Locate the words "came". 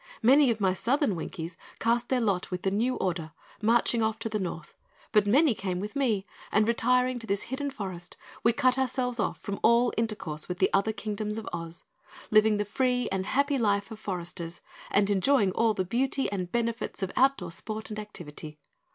5.53-5.79